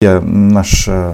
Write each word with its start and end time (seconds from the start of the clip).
Я 0.00 0.20
наш 0.20 0.84
э, 0.86 1.12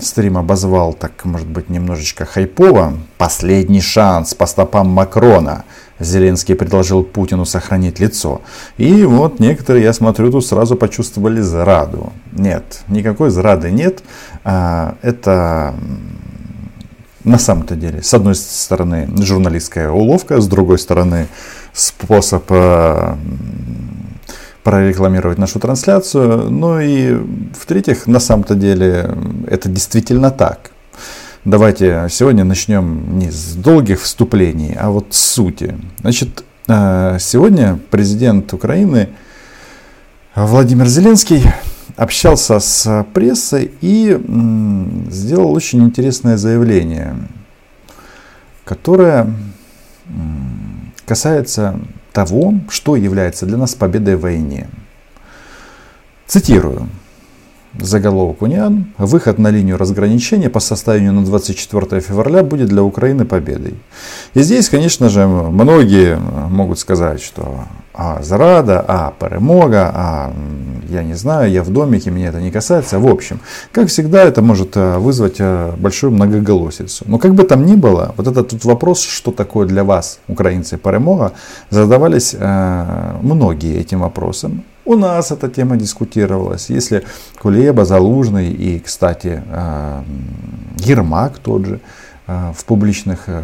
стрим 0.00 0.38
обозвал 0.38 0.92
так, 0.92 1.24
может 1.24 1.48
быть, 1.48 1.68
немножечко 1.68 2.24
хайпово. 2.24 2.92
Последний 3.18 3.80
шанс 3.80 4.32
по 4.32 4.46
стопам 4.46 4.90
Макрона. 4.90 5.64
Зеленский 5.98 6.54
предложил 6.54 7.02
Путину 7.02 7.44
сохранить 7.44 7.98
лицо. 7.98 8.40
И 8.76 9.02
вот 9.02 9.40
некоторые, 9.40 9.82
я 9.82 9.92
смотрю, 9.92 10.30
тут 10.30 10.46
сразу 10.46 10.76
почувствовали 10.76 11.40
зраду. 11.40 12.12
Нет, 12.30 12.82
никакой 12.86 13.30
зрады 13.30 13.72
нет. 13.72 14.04
А, 14.44 14.94
это 15.02 15.74
на 17.24 17.40
самом-то 17.40 17.74
деле, 17.74 18.02
с 18.02 18.14
одной 18.14 18.36
стороны, 18.36 19.08
журналистская 19.20 19.90
уловка, 19.90 20.40
с 20.40 20.46
другой 20.46 20.78
стороны, 20.78 21.26
способ 21.72 22.44
э, 22.50 23.16
прорекламировать 24.62 25.38
нашу 25.38 25.58
трансляцию. 25.58 26.50
Ну 26.50 26.80
и 26.80 27.14
в-третьих, 27.58 28.06
на 28.06 28.20
самом-то 28.20 28.54
деле 28.54 29.14
это 29.48 29.68
действительно 29.68 30.30
так. 30.30 30.70
Давайте 31.44 32.06
сегодня 32.08 32.44
начнем 32.44 33.18
не 33.18 33.30
с 33.30 33.54
долгих 33.54 34.00
вступлений, 34.00 34.76
а 34.78 34.90
вот 34.90 35.06
с 35.10 35.20
сути. 35.20 35.76
Значит, 36.00 36.44
э, 36.68 37.16
сегодня 37.18 37.78
президент 37.90 38.52
Украины 38.52 39.08
Владимир 40.36 40.86
Зеленский 40.86 41.42
общался 41.96 42.60
с 42.60 43.06
прессой 43.12 43.72
и 43.80 44.18
сделал 45.10 45.52
очень 45.52 45.82
интересное 45.82 46.36
заявление, 46.36 47.16
которое 48.64 49.34
касается 51.04 51.80
того, 52.12 52.54
что 52.68 52.96
является 52.96 53.46
для 53.46 53.56
нас 53.56 53.74
победой 53.74 54.16
в 54.16 54.20
войне. 54.20 54.68
Цитирую. 56.26 56.88
Заголовок 57.78 58.42
Униан. 58.42 58.92
Выход 58.98 59.38
на 59.38 59.48
линию 59.48 59.78
разграничения 59.78 60.50
по 60.50 60.60
состоянию 60.60 61.12
на 61.12 61.24
24 61.24 62.00
февраля 62.00 62.42
будет 62.42 62.68
для 62.68 62.82
Украины 62.82 63.24
победой. 63.24 63.74
И 64.34 64.42
здесь, 64.42 64.68
конечно 64.68 65.08
же, 65.08 65.26
многие 65.26 66.18
могут 66.18 66.78
сказать, 66.78 67.22
что 67.22 67.64
а 67.94 68.22
зрада, 68.22 68.84
а 68.86 69.12
перемога, 69.18 69.90
а 69.94 70.32
я 70.88 71.02
не 71.02 71.14
знаю, 71.14 71.50
я 71.50 71.62
в 71.62 71.70
домике, 71.70 72.10
меня 72.10 72.28
это 72.28 72.40
не 72.40 72.50
касается. 72.50 72.98
В 72.98 73.06
общем, 73.06 73.40
как 73.70 73.88
всегда, 73.88 74.22
это 74.22 74.42
может 74.42 74.76
э, 74.76 74.98
вызвать 74.98 75.36
э, 75.38 75.72
большую 75.76 76.12
многоголосицу. 76.12 77.04
Но 77.06 77.18
как 77.18 77.34
бы 77.34 77.44
там 77.44 77.66
ни 77.66 77.74
было, 77.74 78.14
вот 78.16 78.26
этот 78.26 78.48
тут 78.48 78.64
вопрос, 78.64 79.02
что 79.02 79.30
такое 79.30 79.66
для 79.66 79.84
вас, 79.84 80.20
украинцы, 80.28 80.78
перемога, 80.78 81.32
задавались 81.70 82.34
э, 82.38 83.14
многие 83.22 83.78
этим 83.78 84.00
вопросом. 84.00 84.64
У 84.84 84.96
нас 84.96 85.30
эта 85.30 85.48
тема 85.48 85.76
дискутировалась. 85.76 86.68
Если 86.70 87.04
Кулеба, 87.40 87.84
Залужный 87.84 88.50
и, 88.50 88.80
кстати, 88.80 89.40
Ермак 90.78 91.38
тот 91.38 91.66
же, 91.66 91.80
в 92.26 92.64
публичных 92.64 93.24
э, 93.26 93.42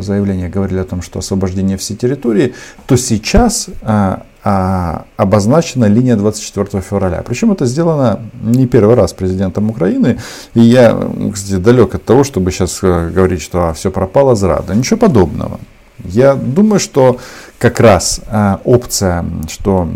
заявлениях 0.00 0.52
говорили 0.52 0.78
о 0.78 0.84
том, 0.84 1.00
что 1.02 1.18
освобождение 1.18 1.76
всей 1.78 1.96
территории, 1.96 2.54
то 2.86 2.96
сейчас 2.96 3.68
э, 3.82 4.16
а, 4.44 5.04
обозначена 5.16 5.86
линия 5.86 6.16
24 6.16 6.82
февраля. 6.82 7.22
Причем 7.26 7.52
это 7.52 7.66
сделано 7.66 8.20
не 8.42 8.66
первый 8.66 8.94
раз 8.94 9.12
президентом 9.12 9.70
Украины. 9.70 10.18
И 10.54 10.60
я, 10.60 10.96
кстати, 11.32 11.56
далек 11.56 11.94
от 11.94 12.04
того, 12.04 12.22
чтобы 12.22 12.50
сейчас 12.50 12.80
говорить, 12.80 13.42
что 13.42 13.68
а, 13.68 13.72
все 13.72 13.90
пропало 13.90 14.36
зрада. 14.36 14.74
Ничего 14.74 14.98
подобного. 14.98 15.58
Я 16.04 16.34
думаю, 16.34 16.78
что 16.78 17.18
как 17.58 17.80
раз 17.80 18.20
опция, 18.64 19.24
что 19.48 19.88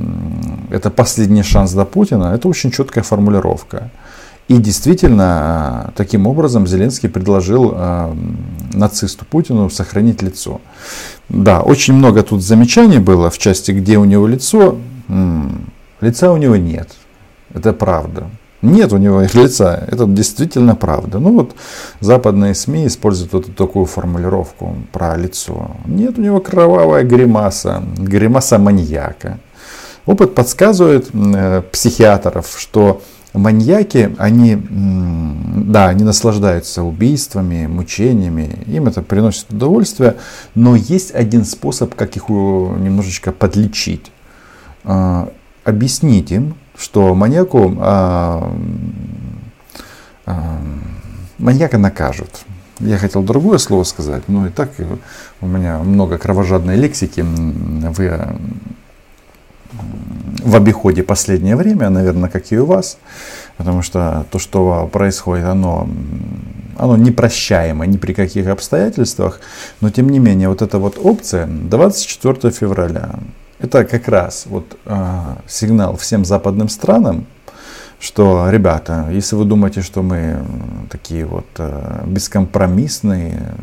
это 0.71 0.91
последний 0.91 1.45
шанс 1.45 1.73
до 1.73 1.85
Путина, 1.85 2.35
это 2.35 2.49
очень 2.49 2.73
четкая 2.73 3.05
формулировка. 3.05 3.91
И 4.53 4.59
действительно, 4.59 5.87
э, 5.89 5.91
таким 5.97 6.27
образом 6.27 6.67
Зеленский 6.67 7.09
предложил 7.09 7.73
э, 7.75 8.15
нацисту 8.75 9.25
Путину 9.25 9.71
сохранить 9.71 10.21
лицо. 10.23 10.61
Да, 11.31 11.63
очень 11.63 11.95
много 11.95 12.23
тут 12.23 12.43
замечаний 12.43 12.99
было 12.99 13.31
в 13.31 13.39
части, 13.39 13.73
где 13.73 13.97
у 13.97 14.05
него 14.05 14.27
лицо. 14.27 14.77
Лица 16.03 16.33
у 16.33 16.37
него 16.37 16.57
нет. 16.57 16.91
Это 17.55 17.73
правда. 17.73 18.29
Нет 18.61 18.93
у 18.93 18.99
него 18.99 19.23
лица. 19.33 19.89
Это 19.91 20.05
действительно 20.05 20.77
правда. 20.77 21.19
Ну 21.19 21.33
вот 21.33 21.55
западные 22.01 22.55
СМИ 22.55 22.89
используют 22.89 23.33
вот 23.33 23.57
такую 23.57 23.87
формулировку 23.87 24.77
про 24.93 25.17
лицо. 25.17 25.71
Нет 25.87 26.19
у 26.19 26.23
него 26.23 26.41
кровавая 26.41 27.05
гримаса. 27.05 27.83
Гримаса 27.97 28.59
маньяка. 28.59 29.39
Опыт 30.05 30.35
подсказывает 30.35 31.09
э, 31.15 31.63
психиатров, 31.73 32.55
что 32.59 33.01
маньяки, 33.33 34.15
они, 34.19 34.59
да, 34.61 35.89
они 35.89 36.05
наслаждаются 36.05 36.83
убийствами, 36.83 37.67
мучениями, 37.67 38.59
им 38.67 38.89
это 38.89 39.03
приносит 39.03 39.51
удовольствие, 39.51 40.17
но 40.55 40.77
есть 40.77 41.15
один 41.15 41.45
способ, 41.45 41.95
как 41.95 42.17
их 42.17 42.29
немножечко 42.29 43.33
подлечить. 43.33 44.13
А, 44.85 45.31
объяснить 45.65 46.33
им, 46.33 46.55
что 46.77 47.15
маньяку 47.15 47.75
а, 47.79 48.53
а, 50.27 50.59
маньяка 51.39 51.79
накажут. 51.79 52.45
Я 52.81 52.99
хотел 52.99 53.23
другое 53.23 53.59
слово 53.59 53.85
сказать, 53.85 54.25
но 54.27 54.49
и 54.49 54.51
так 54.51 54.71
у 55.41 55.47
меня 55.47 55.79
много 55.79 56.19
кровожадной 56.19 56.77
лексики. 56.77 57.21
Вы 57.21 58.19
в 60.43 60.57
обиходе 60.57 61.03
последнее 61.03 61.57
время, 61.57 61.91
наверное, 61.91 62.29
как 62.29 62.53
и 62.53 62.59
у 62.59 62.67
вас, 62.67 62.99
потому 63.57 63.83
что 63.83 64.27
то, 64.31 64.39
что 64.39 64.89
происходит, 64.93 65.45
оно, 65.47 65.89
оно 66.77 66.97
непрощаемо 66.97 67.87
ни 67.87 67.97
при 67.97 68.13
каких 68.13 68.49
обстоятельствах, 68.49 69.41
но 69.81 69.91
тем 69.91 70.09
не 70.09 70.19
менее 70.19 70.49
вот 70.49 70.63
эта 70.63 70.79
вот 70.79 70.99
опция 71.03 71.47
24 71.47 72.53
февраля, 72.53 73.11
это 73.59 73.85
как 73.85 74.09
раз 74.09 74.47
вот 74.47 74.77
э, 74.85 75.37
сигнал 75.47 75.97
всем 75.97 76.25
западным 76.25 76.69
странам, 76.69 77.27
что, 78.01 78.51
ребята, 78.51 79.09
если 79.13 79.37
вы 79.37 79.45
думаете, 79.45 79.83
что 79.83 80.03
мы 80.03 80.45
такие 80.91 81.25
вот 81.25 81.47
э, 81.59 82.03
бескомпромиссные, 82.07 83.55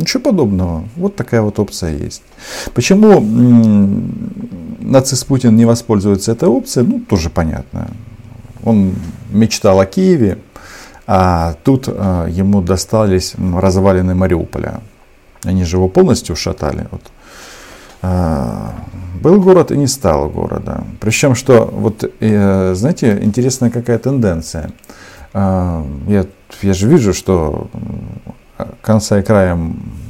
Ничего 0.00 0.22
подобного. 0.22 0.88
Вот 0.96 1.14
такая 1.14 1.42
вот 1.42 1.58
опция 1.58 1.94
есть. 1.94 2.22
Почему 2.72 3.20
нацист 4.80 5.26
Путин 5.26 5.56
не 5.56 5.64
воспользуется 5.64 6.32
этой 6.32 6.48
опцией, 6.48 6.86
ну, 6.86 7.00
тоже 7.00 7.30
понятно. 7.30 7.88
Он 8.64 8.94
мечтал 9.30 9.80
о 9.80 9.86
Киеве, 9.86 10.38
а 11.06 11.54
тут 11.64 11.88
э, 11.88 12.26
ему 12.30 12.60
достались 12.60 13.34
развалины 13.38 14.14
Мариуполя. 14.14 14.80
Они 15.44 15.64
же 15.64 15.76
его 15.76 15.88
полностью 15.88 16.34
ушатали. 16.34 16.86
Вот. 16.90 17.02
Э, 18.02 18.68
был 19.20 19.40
город 19.40 19.70
и 19.70 19.76
не 19.76 19.86
стало 19.86 20.28
города. 20.28 20.84
Причем, 21.00 21.34
что, 21.34 21.64
вот, 21.72 22.04
э, 22.20 22.74
знаете, 22.74 23.18
интересная 23.22 23.70
какая 23.70 23.98
тенденция. 23.98 24.70
Э, 25.32 25.84
я, 26.06 26.26
я 26.62 26.74
же 26.74 26.88
вижу, 26.88 27.12
что 27.14 27.68
конца 28.82 29.18
и 29.18 29.22
края 29.22 29.58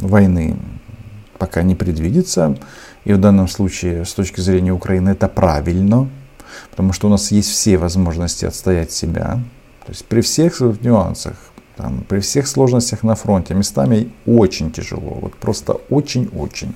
войны 0.00 0.56
пока 1.38 1.62
не 1.62 1.74
предвидится. 1.74 2.56
И 3.04 3.12
в 3.12 3.18
данном 3.18 3.48
случае, 3.48 4.04
с 4.04 4.12
точки 4.12 4.40
зрения 4.40 4.72
Украины, 4.72 5.10
это 5.10 5.28
правильно, 5.28 6.08
потому 6.70 6.92
что 6.92 7.06
у 7.08 7.10
нас 7.10 7.30
есть 7.30 7.50
все 7.50 7.78
возможности 7.78 8.44
отстоять 8.44 8.92
себя. 8.92 9.40
То 9.86 9.92
есть 9.92 10.04
при 10.04 10.20
всех 10.20 10.60
нюансах, 10.60 11.34
там, 11.76 12.04
при 12.08 12.20
всех 12.20 12.46
сложностях 12.46 13.02
на 13.02 13.14
фронте, 13.14 13.54
местами 13.54 14.12
очень 14.26 14.70
тяжело, 14.70 15.18
вот 15.20 15.34
просто 15.36 15.74
очень-очень, 15.88 16.74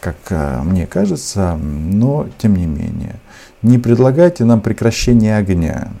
как 0.00 0.16
э, 0.30 0.62
мне 0.62 0.86
кажется, 0.86 1.56
но 1.56 2.26
тем 2.38 2.56
не 2.56 2.66
менее. 2.66 3.16
Не 3.62 3.78
предлагайте 3.78 4.44
нам 4.44 4.62
прекращение 4.62 5.36
огня. 5.36 5.92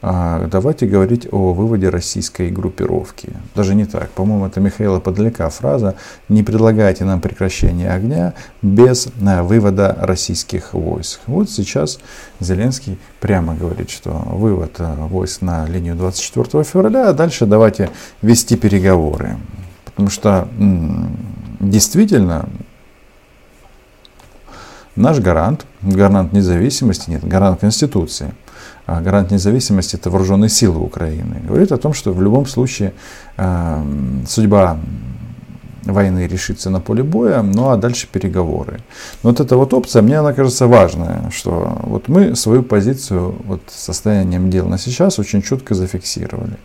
А, 0.00 0.46
давайте 0.46 0.86
говорить 0.86 1.26
о 1.32 1.52
выводе 1.52 1.88
российской 1.88 2.50
группировки. 2.50 3.30
Даже 3.56 3.74
не 3.74 3.84
так. 3.84 4.10
По-моему, 4.10 4.46
это 4.46 4.60
Михаила 4.60 5.00
Подляка 5.00 5.50
фраза 5.50 5.96
«Не 6.28 6.44
предлагайте 6.44 7.04
нам 7.04 7.20
прекращение 7.20 7.90
огня 7.90 8.34
без 8.62 9.08
а, 9.26 9.42
вывода 9.42 9.96
российских 10.00 10.72
войск». 10.72 11.20
Вот 11.26 11.50
сейчас 11.50 11.98
Зеленский 12.38 12.98
прямо 13.18 13.56
говорит, 13.56 13.90
что 13.90 14.10
вывод 14.10 14.76
а, 14.78 14.94
войск 15.06 15.42
на 15.42 15.66
линию 15.66 15.96
24 15.96 16.62
февраля, 16.62 17.08
а 17.08 17.12
дальше 17.12 17.46
давайте 17.46 17.90
вести 18.22 18.56
переговоры. 18.56 19.36
Потому 19.84 20.10
что 20.10 20.48
действительно 21.58 22.48
наш 24.94 25.18
гарант, 25.18 25.66
гарант 25.82 26.32
независимости, 26.32 27.10
нет, 27.10 27.26
гарант 27.26 27.58
Конституции– 27.60 28.32
гарант 28.88 29.30
независимости 29.30 29.96
это 29.96 30.10
вооруженные 30.10 30.48
силы 30.48 30.80
Украины, 30.80 31.42
говорит 31.46 31.72
о 31.72 31.76
том, 31.76 31.92
что 31.92 32.12
в 32.12 32.22
любом 32.22 32.46
случае 32.46 32.92
э, 33.36 33.84
судьба 34.26 34.78
войны 35.84 36.26
решится 36.26 36.70
на 36.70 36.80
поле 36.80 37.02
боя, 37.02 37.42
ну 37.42 37.70
а 37.70 37.76
дальше 37.76 38.08
переговоры. 38.10 38.80
Но 39.22 39.30
вот 39.30 39.40
эта 39.40 39.56
вот 39.56 39.74
опция, 39.74 40.02
мне 40.02 40.18
она 40.18 40.32
кажется 40.32 40.66
важная, 40.66 41.30
что 41.30 41.78
вот 41.82 42.08
мы 42.08 42.36
свою 42.36 42.62
позицию 42.62 43.34
вот 43.44 43.62
состоянием 43.68 44.50
дел 44.50 44.66
на 44.66 44.78
сейчас 44.78 45.18
очень 45.18 45.42
четко 45.42 45.74
зафиксировали. 45.74 46.56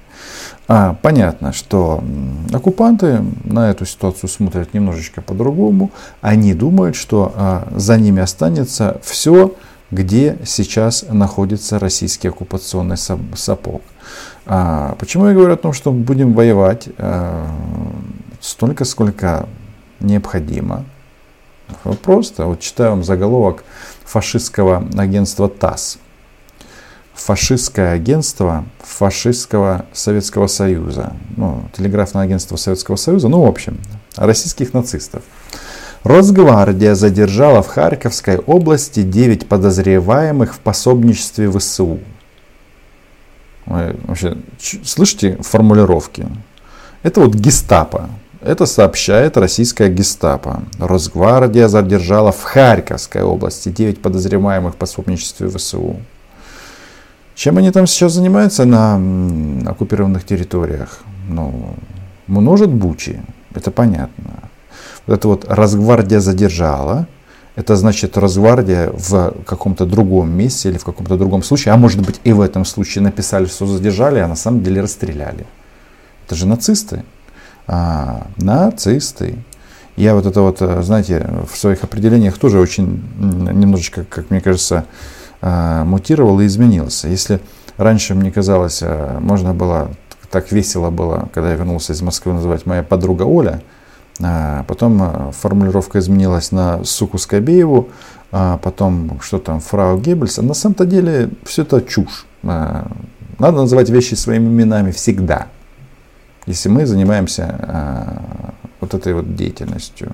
А, 0.68 0.96
понятно, 1.02 1.52
что 1.52 2.04
оккупанты 2.52 3.22
на 3.44 3.69
эту 3.69 3.86
ситуацию 3.86 4.30
смотрят 4.30 4.74
немножечко 4.74 5.22
по-другому. 5.22 5.92
Они 6.22 6.54
думают, 6.54 6.96
что 6.96 7.34
а, 7.36 7.68
за 7.76 7.98
ними 7.98 8.22
останется 8.22 9.02
все, 9.04 9.54
где 9.94 10.38
сейчас 10.45 11.06
находится 11.10 11.80
российский 11.80 12.28
оккупационный 12.28 12.98
сапог. 12.98 13.81
А, 14.45 14.95
почему 15.00 15.28
я 15.28 15.34
говорю 15.34 15.54
о 15.54 15.57
том, 15.57 15.74
что 15.74 15.92
будем 15.92 16.34
воевать 16.34 16.90
а, 16.98 17.50
столько, 18.42 18.86
сколько 18.86 19.48
необходимо? 20.00 20.86
Просто, 22.04 22.45
вот 22.45 22.60
читаю 22.60 22.92
вам 22.92 23.04
заголовок 23.04 23.63
фашистского 24.04 24.88
агентства 24.98 25.48
ТАСС 25.48 25.98
фашистское 27.13 27.94
агентство 27.94 28.66
фашистского 28.81 29.86
Советского 29.94 30.48
Союза, 30.48 31.13
ну, 31.38 31.63
телеграфное 31.75 32.24
агентство 32.24 32.56
Советского 32.56 32.95
Союза, 32.95 33.30
ну, 33.30 33.44
в 33.44 33.48
общем, 33.48 33.80
российских 34.16 34.74
нацистов. 34.74 35.24
Росгвардия 36.04 36.96
задержала 36.96 37.64
в 37.64 37.68
Харьковской 37.68 38.38
области 38.38 39.04
9 39.04 39.48
подозреваемых 39.48 40.54
в 40.54 40.60
пособничестве 40.60 41.50
ВСУ. 41.50 42.00
Вы 43.66 43.96
вообще 44.04 44.38
слышите 44.84 45.38
формулировки? 45.42 46.28
Это 47.04 47.22
вот 47.22 47.36
гестапо. 47.36 48.10
Это 48.42 48.66
сообщает 48.66 49.38
российская 49.38 49.88
гестапо. 49.88 50.64
Росгвардия 50.78 51.70
задержала 51.70 52.34
в 52.34 52.44
Харьковской 52.44 53.22
области 53.22 53.70
9 53.70 54.02
подозреваемых 54.02 54.74
в 54.74 54.78
пособничестве 54.78 55.48
ВСУ. 55.48 55.96
Чем 57.36 57.58
они 57.58 57.72
там 57.72 57.88
сейчас 57.88 58.12
занимаются 58.12 58.66
на 58.66 58.96
оккупированных 59.66 60.26
территориях? 60.26 61.00
Ну, 61.30 61.76
множат 62.28 62.70
бучи, 62.70 63.22
это 63.56 63.72
понятно. 63.72 64.50
Вот 65.06 65.14
это 65.16 65.28
вот 65.28 65.46
Росгвардия 65.48 66.20
задержала, 66.20 67.08
это 67.56 67.76
значит 67.76 68.18
Росгвардия 68.18 68.92
в 68.92 69.34
каком-то 69.46 69.86
другом 69.86 70.32
месте 70.32 70.70
или 70.70 70.78
в 70.78 70.84
каком-то 70.84 71.18
другом 71.18 71.44
случае, 71.44 71.74
а 71.74 71.78
может 71.78 72.02
быть 72.02 72.20
и 72.24 72.34
в 72.34 72.42
этом 72.42 72.66
случае 72.66 73.04
написали, 73.04 73.46
что 73.46 73.68
задержали, 73.68 74.20
а 74.20 74.28
на 74.28 74.36
самом 74.36 74.64
деле 74.64 74.82
расстреляли. 74.82 75.46
Это 76.26 76.36
же 76.36 76.48
нацисты. 76.48 77.04
А, 77.68 78.28
нацисты. 78.38 79.36
Я 79.96 80.16
вот 80.16 80.26
это 80.26 80.42
вот, 80.42 80.60
знаете, 80.84 81.30
в 81.52 81.56
своих 81.56 81.84
определениях 81.84 82.40
тоже 82.40 82.60
очень 82.60 83.04
немножечко, 83.20 84.06
как 84.10 84.32
мне 84.32 84.42
кажется, 84.42 84.86
а, 85.42 85.84
мутировал 85.84 86.40
и 86.40 86.48
изменился. 86.48 87.08
Если 87.08 87.40
раньше 87.78 88.16
мне 88.16 88.32
казалось, 88.32 88.80
а, 88.82 89.20
можно 89.20 89.54
было, 89.54 89.92
так 90.32 90.52
весело 90.52 90.90
было, 90.90 91.30
когда 91.34 91.52
я 91.52 91.56
вернулся 91.56 91.94
из 91.94 92.02
Москвы, 92.02 92.34
называть 92.34 92.66
моя 92.66 92.82
подруга 92.82 93.24
Оля, 93.24 93.62
потом 94.18 95.31
формулировка 95.31 96.00
изменилась 96.00 96.51
на 96.51 96.83
суку 96.83 97.18
Скобееву, 97.18 97.89
потом 98.31 99.19
что 99.21 99.39
там, 99.39 99.60
фрау 99.60 99.98
Геббельс. 100.00 100.38
На 100.38 100.54
самом-то 100.54 100.86
деле 100.86 101.30
все 101.44 101.63
это 101.63 101.81
чушь. 101.81 102.25
Надо 102.42 102.88
называть 103.39 103.89
вещи 103.89 104.15
своими 104.15 104.48
именами 104.48 104.92
всегда, 104.92 105.48
если 106.45 106.69
мы 106.69 106.86
занимаемся 106.86 108.21
вот 108.80 108.94
этой 108.94 109.13
вот 109.13 109.36
деятельностью. 109.36 110.13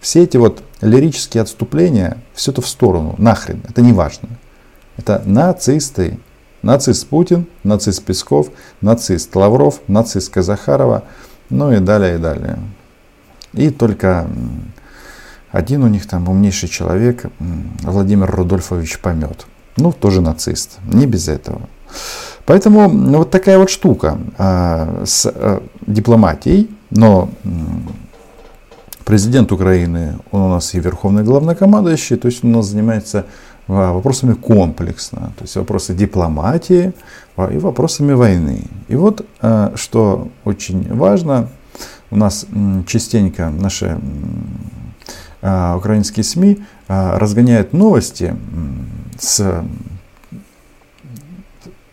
Все 0.00 0.22
эти 0.22 0.36
вот 0.36 0.62
лирические 0.80 1.42
отступления, 1.42 2.18
все 2.32 2.52
это 2.52 2.62
в 2.62 2.68
сторону, 2.68 3.14
нахрен, 3.18 3.62
это 3.68 3.82
не 3.82 3.92
важно. 3.92 4.28
Это 4.96 5.22
нацисты. 5.26 6.18
Нацист 6.62 7.06
Путин, 7.08 7.46
нацист 7.64 8.04
Песков, 8.04 8.50
нацист 8.82 9.34
Лавров, 9.34 9.80
нацист 9.88 10.30
Казахарова, 10.30 11.04
ну 11.50 11.72
и 11.72 11.80
далее, 11.80 12.16
и 12.16 12.18
далее. 12.18 12.58
И 13.52 13.70
только 13.70 14.26
один 15.50 15.82
у 15.82 15.88
них 15.88 16.06
там 16.06 16.28
умнейший 16.28 16.68
человек, 16.68 17.26
Владимир 17.82 18.30
Рудольфович 18.30 19.00
Помет. 19.00 19.46
Ну, 19.76 19.92
тоже 19.92 20.20
нацист, 20.20 20.78
не 20.84 21.06
без 21.06 21.28
этого. 21.28 21.62
Поэтому 22.46 22.88
вот 22.88 23.30
такая 23.30 23.58
вот 23.58 23.70
штука 23.70 24.18
а, 24.38 25.02
с 25.04 25.26
а, 25.26 25.62
дипломатией, 25.86 26.70
но 26.90 27.30
президент 29.04 29.52
Украины, 29.52 30.18
он 30.30 30.42
у 30.42 30.48
нас 30.48 30.74
и 30.74 30.80
верховный 30.80 31.22
главнокомандующий, 31.22 32.16
то 32.16 32.26
есть 32.26 32.44
он 32.44 32.54
у 32.54 32.56
нас 32.58 32.66
занимается 32.66 33.26
вопросами 33.70 34.34
комплексно, 34.34 35.32
то 35.36 35.42
есть 35.42 35.56
вопросы 35.56 35.94
дипломатии 35.94 36.92
а, 37.36 37.46
и 37.46 37.58
вопросами 37.58 38.12
войны. 38.12 38.64
И 38.88 38.96
вот 38.96 39.24
а, 39.40 39.72
что 39.76 40.28
очень 40.44 40.92
важно, 40.92 41.48
у 42.10 42.16
нас 42.16 42.46
частенько 42.86 43.50
наши 43.50 43.98
украинские 45.40 46.24
СМИ 46.24 46.58
разгоняют 46.88 47.72
новости 47.72 48.36
с 49.18 49.64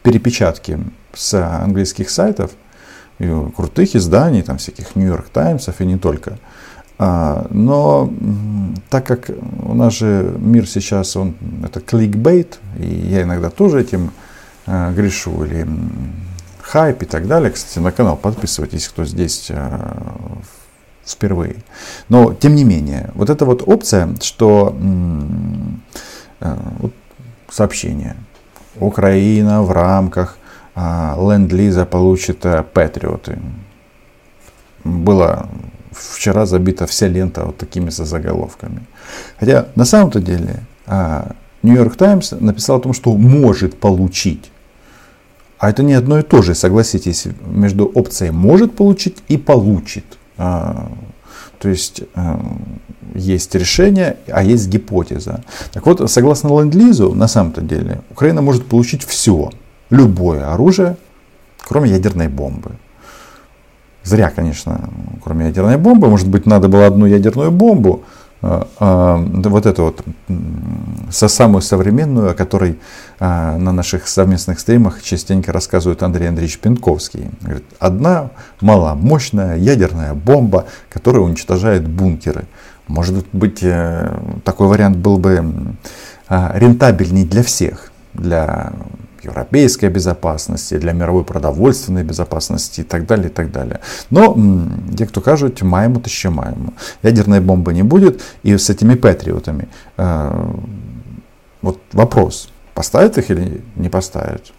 перепечатки 0.04 0.80
с 1.14 1.34
английских 1.64 2.10
сайтов, 2.10 2.52
крутых 3.18 3.96
изданий, 3.96 4.42
там 4.42 4.58
всяких 4.58 4.96
Нью-Йорк 4.96 5.30
Таймсов 5.30 5.80
и 5.80 5.86
не 5.86 5.98
только. 5.98 6.40
А, 7.00 7.48
но 7.52 8.12
так 8.90 9.06
как 9.06 9.30
у 9.64 9.74
нас 9.76 9.94
же 9.94 10.36
мир 10.40 10.68
сейчас, 10.68 11.16
он 11.16 11.36
это 11.64 11.80
кликбейт, 11.80 12.60
и 12.80 12.88
я 12.88 13.24
иногда 13.24 13.50
тоже 13.50 13.82
этим 13.82 14.12
а, 14.66 14.92
грешу, 14.92 15.44
или 15.44 15.68
хайп 16.62 17.04
и 17.04 17.06
так 17.06 17.28
далее. 17.28 17.52
Кстати, 17.52 17.80
на 17.80 17.92
канал 17.92 18.18
подписывайтесь, 18.18 18.88
кто 18.88 19.06
здесь 19.06 19.48
а, 19.52 19.96
впервые. 21.06 21.58
Но, 22.10 22.34
тем 22.34 22.56
не 22.56 22.64
менее, 22.64 23.12
вот 23.14 23.30
эта 23.30 23.46
вот 23.46 23.64
опция, 23.66 24.10
что 24.22 24.76
а, 26.40 26.58
вот, 26.80 26.94
сообщение. 27.50 28.16
Украина 28.80 29.64
в 29.64 29.72
рамках 29.72 30.38
а, 30.76 31.16
ленд-лиза 31.18 31.86
получит 31.86 32.46
Патриоты. 32.74 33.40
Было 34.84 35.48
вчера 36.00 36.46
забита 36.46 36.86
вся 36.86 37.08
лента 37.08 37.46
вот 37.46 37.58
такими 37.58 37.90
заголовками. 37.90 38.82
Хотя 39.40 39.68
на 39.76 39.86
самом-то 39.86 40.20
деле 40.20 40.64
Нью-Йорк 41.64 41.96
Таймс 41.96 42.32
написал 42.32 42.78
о 42.78 42.82
том, 42.82 42.94
что 42.94 43.16
может 43.16 43.80
получить. 43.80 44.52
А 45.60 45.70
это 45.70 45.84
не 45.84 45.94
одно 45.94 46.20
и 46.20 46.24
то 46.24 46.42
же, 46.42 46.54
согласитесь, 46.54 47.28
между 47.46 47.86
опцией 47.86 48.32
может 48.32 48.76
получить 48.76 49.18
и 49.28 49.38
получит. 49.38 50.06
А, 50.38 50.92
то 51.60 51.70
есть 51.70 52.04
а, 52.14 52.40
есть 53.16 53.56
решение, 53.56 54.18
а 54.28 54.44
есть 54.44 54.68
гипотеза. 54.68 55.44
Так 55.74 55.88
вот, 55.88 56.12
согласно 56.12 56.50
ленд-лизу, 56.50 57.16
на 57.16 57.28
самом-то 57.28 57.62
деле, 57.62 58.02
Украина 58.12 58.42
может 58.42 58.68
получить 58.68 59.04
все, 59.04 59.50
любое 59.90 60.54
оружие, 60.54 60.98
кроме 61.68 61.90
ядерной 61.90 62.28
бомбы. 62.28 62.72
Зря, 64.08 64.30
конечно, 64.30 64.90
кроме 65.22 65.48
ядерной 65.48 65.76
бомбы. 65.76 66.08
Может 66.08 66.30
быть, 66.30 66.46
надо 66.46 66.70
было 66.70 66.86
одну 66.86 67.06
ядерную 67.06 67.52
бомбу, 67.52 68.06
а, 68.42 68.66
а, 68.80 69.18
вот 69.18 69.66
эту 69.66 69.84
вот, 69.84 70.06
со 71.12 71.28
самую 71.28 71.62
современную, 71.62 72.32
о 72.32 72.34
которой 72.34 72.80
а, 73.20 73.58
на 73.58 73.74
наших 73.74 74.08
совместных 74.08 74.62
стримах 74.62 75.02
частенько 75.02 75.52
рассказывает 75.52 76.04
Андрей 76.04 76.30
Андреевич 76.30 76.58
Пенковский. 76.60 77.32
Говорит, 77.42 77.66
одна 77.80 78.30
маломощная 78.62 79.58
ядерная 79.58 80.14
бомба, 80.14 80.68
которая 80.90 81.24
уничтожает 81.24 81.86
бункеры. 81.86 82.46
Может 82.88 83.26
быть, 83.34 83.60
э, 83.62 84.18
такой 84.46 84.68
вариант 84.68 84.96
был 84.96 85.18
бы 85.18 85.76
рентабельней 86.30 87.26
для 87.26 87.44
всех, 87.44 87.92
для 88.14 88.72
европейской 89.24 89.90
безопасности, 89.90 90.78
для 90.78 90.94
мировой 90.94 91.24
продовольственной 91.24 92.04
безопасности 92.04 92.82
и 92.82 92.84
так 92.84 93.06
далее, 93.06 93.28
и 93.28 93.32
так 93.32 93.52
далее. 93.52 93.80
Но 94.10 94.38
те, 94.98 95.06
кто 95.06 95.22
кажут, 95.22 95.64
маємо, 95.64 96.00
то 96.00 96.10
ще 96.10 96.30
маємо. 96.30 96.72
Ядерной 97.04 97.40
бомбы 97.40 97.74
не 97.74 97.84
будет, 97.84 98.22
и 98.44 98.58
с 98.58 98.70
этими 98.70 98.96
патриотами. 98.96 99.68
Э, 99.98 100.46
вот 101.62 101.80
вопрос, 101.94 102.50
поставят 102.74 103.18
их 103.18 103.32
или 103.32 103.62
не 103.76 103.90
поставят? 103.90 104.54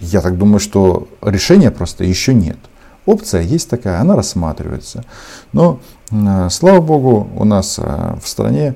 Я 0.00 0.20
так 0.20 0.36
думаю, 0.38 0.60
что 0.60 1.08
решения 1.22 1.70
просто 1.70 2.04
еще 2.04 2.34
нет. 2.34 2.58
Опция 3.06 3.42
есть 3.42 3.70
такая, 3.70 4.00
она 4.00 4.16
рассматривается. 4.16 5.04
Но, 5.52 5.78
э, 6.10 6.48
слава 6.50 6.80
богу, 6.80 7.28
у 7.36 7.44
нас 7.44 7.78
э, 7.78 8.16
в 8.22 8.28
стране 8.28 8.74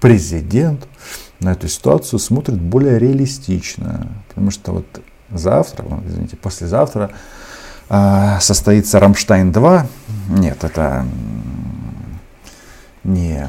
президент 0.00 0.86
на 1.40 1.52
эту 1.52 1.68
ситуацию 1.68 2.18
смотрит 2.18 2.60
более 2.60 2.98
реалистично. 2.98 4.08
Потому 4.28 4.50
что 4.50 4.72
вот 4.72 4.86
завтра, 5.30 5.84
извините, 6.06 6.36
послезавтра 6.36 7.10
а, 7.88 8.40
состоится 8.40 8.98
Рамштайн-2. 8.98 9.86
Нет, 10.30 10.64
это 10.64 11.06
не 13.04 13.46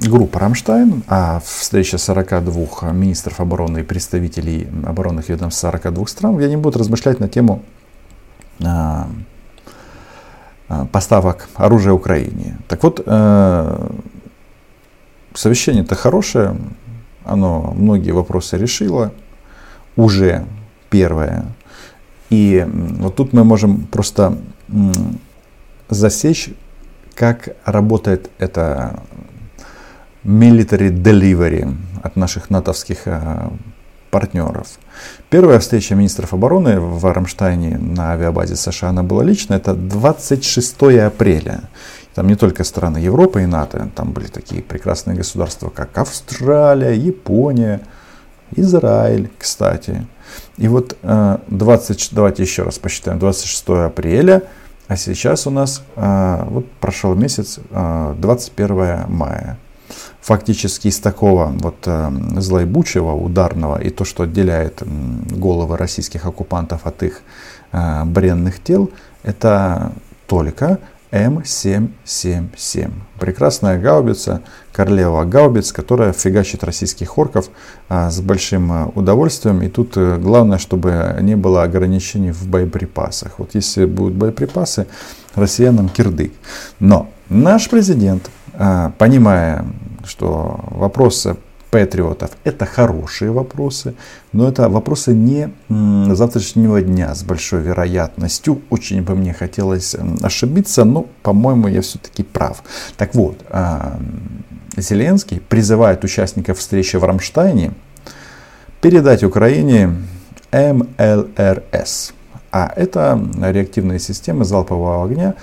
группа 0.00 0.40
Рамштайн, 0.40 1.02
а 1.06 1.40
встреча 1.44 1.98
42 1.98 2.92
министров 2.92 3.40
обороны 3.40 3.80
и 3.80 3.82
представителей 3.82 4.68
оборонных 4.84 5.28
ведомств 5.28 5.60
42 5.60 6.06
стран, 6.06 6.36
где 6.36 6.46
они 6.46 6.56
будут 6.56 6.76
размышлять 6.76 7.20
на 7.20 7.28
тему 7.28 7.62
а, 8.64 9.08
поставок 10.90 11.48
оружия 11.54 11.92
Украине. 11.92 12.58
Так 12.66 12.82
вот, 12.82 13.00
э, 13.04 13.88
совещание-то 15.36 15.94
хорошее, 15.94 16.56
оно 17.24 17.74
многие 17.76 18.12
вопросы 18.12 18.56
решило, 18.56 19.12
уже 19.96 20.46
первое. 20.90 21.46
И 22.30 22.66
вот 22.98 23.16
тут 23.16 23.32
мы 23.32 23.44
можем 23.44 23.86
просто 23.86 24.38
засечь, 25.88 26.50
как 27.14 27.56
работает 27.64 28.30
это 28.38 29.02
military 30.24 30.90
delivery 30.90 31.76
от 32.02 32.16
наших 32.16 32.50
натовских 32.50 33.02
э, 33.06 33.48
партнеров. 34.16 34.66
Первая 35.28 35.58
встреча 35.58 35.94
министров 35.94 36.32
обороны 36.32 36.80
в 36.80 37.04
Рамштайне 37.04 37.76
на 37.76 38.12
авиабазе 38.12 38.56
США 38.56 38.88
она 38.88 39.02
была 39.02 39.22
личная, 39.22 39.58
это 39.58 39.74
26 39.74 40.82
апреля. 41.04 41.60
Там 42.14 42.26
не 42.26 42.34
только 42.34 42.64
страны 42.64 42.96
Европы 42.96 43.42
и 43.42 43.46
НАТО, 43.46 43.90
там 43.94 44.12
были 44.12 44.28
такие 44.28 44.62
прекрасные 44.62 45.18
государства, 45.18 45.68
как 45.68 45.98
Австралия, 45.98 46.94
Япония, 46.94 47.82
Израиль, 48.56 49.30
кстати. 49.38 50.06
И 50.56 50.66
вот 50.66 50.96
20, 51.02 52.02
э, 52.02 52.14
давайте 52.14 52.42
еще 52.42 52.62
раз 52.62 52.78
посчитаем, 52.78 53.18
26 53.18 53.68
апреля, 53.68 54.44
а 54.88 54.96
сейчас 54.96 55.46
у 55.46 55.50
нас 55.50 55.82
э, 55.94 56.44
вот 56.48 56.70
прошел 56.80 57.14
месяц, 57.14 57.58
21 57.70 58.80
э, 58.80 59.04
мая. 59.08 59.58
Фактически 60.26 60.88
из 60.88 60.98
такого 60.98 61.54
вот 61.58 61.88
злоебучего, 62.36 63.12
ударного 63.12 63.80
и 63.80 63.90
то, 63.90 64.04
что 64.04 64.24
отделяет 64.24 64.82
головы 64.84 65.76
российских 65.76 66.26
оккупантов 66.26 66.84
от 66.84 67.02
их 67.04 67.22
бренных 67.72 68.60
тел, 68.60 68.90
это 69.22 69.92
только 70.26 70.80
М777. 71.12 72.90
Прекрасная 73.18 73.78
гаубица, 73.78 74.42
королева 74.72 75.24
гаубиц, 75.24 75.72
которая 75.72 76.12
фигачит 76.12 76.64
российских 76.64 77.16
орков 77.16 77.48
а, 77.88 78.10
с 78.10 78.20
большим 78.20 78.90
удовольствием. 78.94 79.62
И 79.62 79.68
тут 79.68 79.96
главное, 79.96 80.58
чтобы 80.58 81.16
не 81.20 81.36
было 81.36 81.62
ограничений 81.62 82.32
в 82.32 82.46
боеприпасах. 82.48 83.38
Вот 83.38 83.54
если 83.54 83.86
будут 83.86 84.14
боеприпасы, 84.14 84.86
россиянам 85.34 85.88
кирдык. 85.88 86.32
Но 86.80 87.08
наш 87.28 87.70
президент, 87.70 88.28
понимая, 88.98 89.64
что 90.06 90.60
вопросы 90.70 91.36
патриотов. 91.70 92.30
Это 92.44 92.64
хорошие 92.64 93.30
вопросы, 93.30 93.94
но 94.32 94.48
это 94.48 94.68
вопросы 94.68 95.12
не 95.12 95.50
завтрашнего 95.68 96.80
дня 96.80 97.14
с 97.14 97.22
большой 97.22 97.60
вероятностью. 97.60 98.62
Очень 98.70 99.02
бы 99.02 99.14
мне 99.14 99.32
хотелось 99.32 99.96
ошибиться, 100.22 100.84
но, 100.84 101.06
по-моему, 101.22 101.68
я 101.68 101.80
все-таки 101.80 102.22
прав. 102.22 102.62
Так 102.96 103.14
вот, 103.14 103.36
а, 103.50 103.98
Зеленский 104.76 105.40
призывает 105.40 106.04
участников 106.04 106.58
встречи 106.58 106.96
в 106.96 107.04
Рамштайне 107.04 107.72
передать 108.80 109.24
Украине 109.24 109.96
МЛРС. 110.52 112.12
А 112.52 112.72
это 112.74 113.20
реактивные 113.42 113.98
системы 113.98 114.44
залпового 114.44 115.04
огня, 115.04 115.34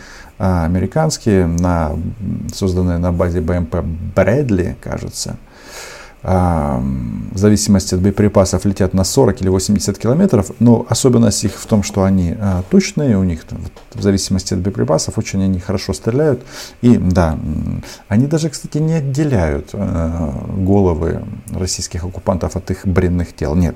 американские, 0.44 1.48
на, 1.48 1.94
созданные 2.54 2.98
на 2.98 3.12
базе 3.12 3.42
БМП 3.42 3.78
Брэдли, 4.16 4.78
кажется– 4.82 5.38
в 6.24 7.38
зависимости 7.38 7.96
от 7.96 8.02
боеприпасов 8.02 8.64
летят 8.64 8.94
на 8.94 9.04
40 9.04 9.42
или 9.42 9.50
80 9.50 9.98
километров, 9.98 10.52
но 10.60 10.86
особенность 10.88 11.44
их 11.44 11.52
в 11.56 11.66
том, 11.66 11.84
что 11.84 12.06
они 12.06 12.38
а, 12.40 12.64
точные, 12.70 13.18
у 13.18 13.24
них 13.24 13.42
в 13.94 14.02
зависимости 14.02 14.54
от 14.54 14.62
боеприпасов 14.62 15.18
очень 15.18 15.44
они 15.44 15.60
хорошо 15.60 15.92
стреляют. 15.92 16.42
И 16.82 16.96
да, 16.96 17.38
они 18.08 18.28
даже, 18.28 18.50
кстати, 18.50 18.78
не 18.78 18.94
отделяют 18.94 19.72
а, 19.74 20.34
головы 20.56 21.24
российских 21.52 22.06
оккупантов 22.06 22.56
от 22.56 22.72
их 22.72 22.88
бренных 22.88 23.36
тел. 23.36 23.54
Нет, 23.54 23.76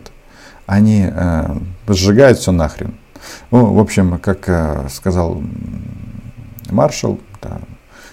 они 0.68 1.06
а, 1.12 1.58
сжигают 1.90 2.38
все 2.38 2.54
нахрен. 2.54 2.94
Ну, 3.52 3.74
в 3.74 3.80
общем, 3.80 4.20
как 4.20 4.90
сказал 4.90 5.42
маршал, 6.72 7.18
да, 7.44 7.60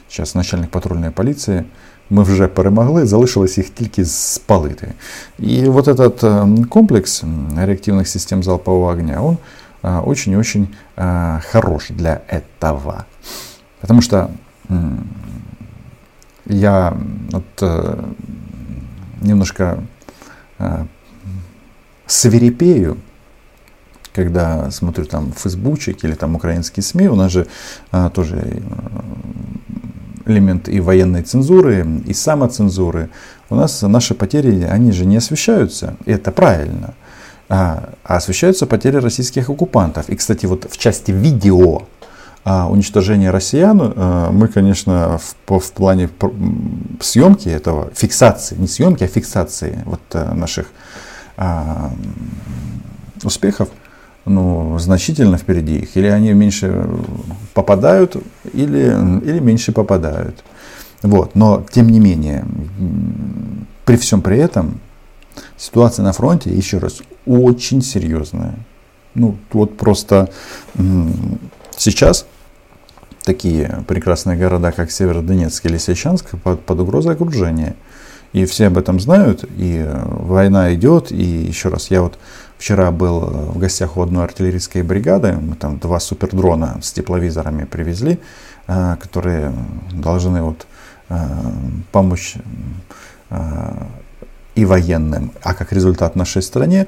сейчас 0.09 0.35
начальник 0.35 0.71
патрульной 0.71 1.11
полиции, 1.11 1.65
ми 2.11 2.23
вже 2.23 2.49
перемогли, 2.49 3.07
залишилось 3.07 3.59
їх 3.59 3.69
тільки 3.69 4.05
спалити. 4.05 4.93
И 5.39 5.69
вот 5.69 5.89
этот 5.89 6.69
комплекс 6.69 7.25
реактивных 7.57 8.07
систем 8.07 8.43
залпового 8.43 8.93
огня, 8.93 9.23
он 9.23 9.39
очень-очень 9.83 10.69
хорош 11.53 11.91
для 11.91 12.21
этого. 12.29 13.05
Потому 13.81 14.03
что 14.03 14.31
я 16.47 16.93
вот 17.31 17.63
немножко 19.23 19.79
свирепею, 22.07 22.97
когда 24.15 24.71
смотрю 24.71 25.05
там 25.07 25.33
фейсбучик 25.33 26.05
или 26.05 26.15
там 26.15 26.37
украинские 26.37 26.83
СМИ, 26.83 27.09
у 27.09 27.17
нас 27.17 27.33
же 27.33 27.47
а, 27.91 28.11
тоже 28.11 28.63
элемент 30.27 30.69
и 30.69 30.81
военной 30.81 31.23
цензуры, 31.23 31.87
и 32.07 32.15
самоцензуры. 32.15 33.11
У 33.51 33.57
нас 33.57 33.83
наши 33.83 34.15
потери, 34.15 34.63
они 34.63 34.93
же 34.93 35.05
не 35.05 35.17
освещаются. 35.17 35.97
И 36.07 36.13
это 36.13 36.31
правильно. 36.33 36.95
А, 37.49 37.91
а 38.05 38.17
освещаются 38.17 38.67
потери 38.67 38.97
российских 38.97 39.51
оккупантов. 39.51 40.09
И, 40.09 40.17
кстати, 40.17 40.47
вот 40.47 40.67
в 40.71 40.79
части 40.79 41.11
видео 41.11 41.83
а, 42.45 42.69
уничтожения 42.71 43.31
россиян 43.31 43.81
а, 43.83 44.31
мы, 44.31 44.49
конечно, 44.49 45.19
в, 45.47 45.59
в 45.59 45.73
плане 45.73 46.09
съемки 47.01 47.49
этого, 47.49 47.91
фиксации, 47.95 48.57
не 48.57 48.69
съемки, 48.69 49.05
а 49.05 49.09
фиксации 49.09 49.83
вот 49.85 50.01
а, 50.13 50.35
наших 50.35 50.69
а, 51.37 51.91
успехов, 53.23 53.69
ну, 54.27 54.79
значительно 54.79 55.37
впереди 55.37 55.79
их. 55.79 55.97
Или 55.97 56.07
они 56.07 56.33
меньше 56.33 56.87
попадают, 57.53 58.17
или, 58.53 58.87
или 59.25 59.39
меньше 59.41 59.73
попадают. 59.73 60.43
Вот. 61.03 61.35
Но, 61.35 61.65
тем 61.71 61.89
не 61.89 62.01
менее, 62.01 62.45
при 63.85 63.97
всем 63.97 64.23
при 64.23 64.39
этом, 64.39 64.81
ситуация 65.57 66.05
на 66.05 66.13
фронте, 66.13 66.51
еще 66.51 66.79
раз, 66.79 67.03
очень 67.27 67.83
серьезная. 67.83 68.55
Ну, 69.15 69.37
вот 69.53 69.77
просто 69.77 70.31
сейчас 71.77 72.27
такие 73.25 73.85
прекрасные 73.87 74.37
города, 74.37 74.73
как 74.73 74.91
Северодонецк 74.91 75.65
или 75.67 75.79
Сечанск, 75.79 76.39
под, 76.43 76.61
под 76.65 76.81
угрозой 76.81 77.15
окружения. 77.15 77.77
И 78.33 78.47
все 78.47 78.67
об 78.67 78.79
этом 78.79 78.99
знают, 78.99 79.45
и 79.57 79.89
война 80.07 80.75
идет, 80.75 81.13
и 81.13 81.23
еще 81.23 81.69
раз, 81.69 81.91
я 81.93 82.03
вот 82.03 82.19
Вчера 82.59 82.91
был 82.91 83.23
э, 83.23 83.51
в 83.53 83.59
гостях 83.59 83.97
у 83.97 84.03
одной 84.03 84.25
артиллерийской 84.25 84.83
бригады. 84.83 85.33
Мы 85.33 85.55
там 85.57 85.79
два 85.79 86.01
супердрона 86.01 86.79
с 86.83 86.93
тепловизорами 86.93 87.65
привезли, 87.65 88.19
э, 88.67 88.97
которые 89.01 89.53
должны 89.93 90.43
вот 90.43 90.67
э, 91.09 91.17
помочь 91.93 92.37
и 94.55 94.65
военным, 94.65 95.33
а 95.43 95.55
как 95.55 95.73
результат 95.73 96.15
нашей 96.15 96.41
стране 96.41 96.87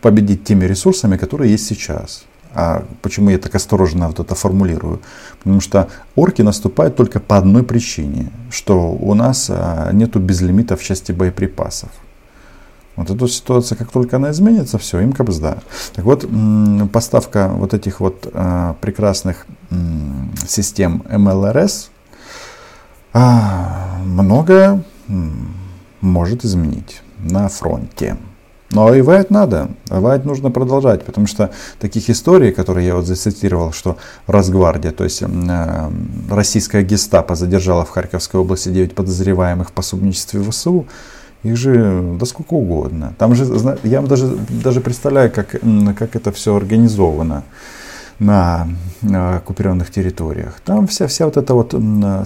победить 0.00 0.44
теми 0.44 0.64
ресурсами, 0.64 1.18
которые 1.18 1.52
есть 1.52 1.66
сейчас. 1.66 2.24
А 2.54 2.84
почему 3.02 3.28
я 3.30 3.38
так 3.38 3.54
осторожно 3.54 4.06
вот 4.06 4.18
это 4.18 4.34
формулирую? 4.34 5.00
Потому 5.38 5.60
что 5.60 5.88
орки 6.16 6.40
наступают 6.42 6.96
только 6.96 7.20
по 7.20 7.36
одной 7.36 7.62
причине, 7.64 8.30
что 8.50 8.92
у 8.92 9.12
нас 9.14 9.50
нету 9.92 10.20
безлимита 10.20 10.76
в 10.76 10.82
части 10.82 11.12
боеприпасов. 11.12 11.90
Вот 13.00 13.10
эта 13.10 13.28
ситуация, 13.28 13.76
как 13.76 13.90
только 13.90 14.16
она 14.16 14.30
изменится, 14.30 14.76
все, 14.76 15.00
им 15.00 15.12
кабзда. 15.12 15.62
Так 15.94 16.04
вот, 16.04 16.28
поставка 16.92 17.48
вот 17.48 17.72
этих 17.72 18.00
вот 18.00 18.28
а, 18.34 18.76
прекрасных 18.82 19.46
систем 20.46 21.02
МЛРС 21.10 21.90
а, 23.14 23.98
многое 24.04 24.82
может 26.02 26.44
изменить 26.44 27.00
на 27.18 27.48
фронте. 27.48 28.18
Но 28.72 28.84
воевать 28.84 29.30
надо, 29.30 29.70
воевать 29.88 30.26
нужно 30.26 30.50
продолжать, 30.50 31.04
потому 31.04 31.26
что 31.26 31.50
таких 31.80 32.08
историй, 32.10 32.52
которые 32.52 32.86
я 32.86 32.96
вот 32.96 33.06
зацитировал, 33.06 33.72
что 33.72 33.96
Росгвардия, 34.26 34.92
то 34.92 35.04
есть 35.04 35.22
э, 35.22 35.90
российская 36.30 36.82
гестапо 36.82 37.34
задержала 37.34 37.84
в 37.84 37.90
Харьковской 37.90 38.40
области 38.40 38.68
9 38.68 38.94
подозреваемых 38.94 39.70
в 39.70 39.72
пособничестве 39.72 40.42
ВСУ, 40.42 40.86
Их 41.42 41.56
же 41.56 42.16
да 42.18 42.26
сколько 42.26 42.54
угодно. 42.54 43.14
Там 43.18 43.34
же, 43.34 43.46
я 43.82 44.02
даже, 44.02 44.36
даже 44.62 44.80
представляю, 44.80 45.30
как, 45.30 45.56
как 45.96 46.16
это 46.16 46.32
все 46.32 46.54
организовано 46.54 47.44
на 48.18 48.68
оккупированных 49.02 49.90
территориях. 49.90 50.60
Там 50.64 50.86
вся, 50.86 51.06
вся 51.06 51.24
вот 51.24 51.38
эта 51.38 51.54
вот 51.54 51.74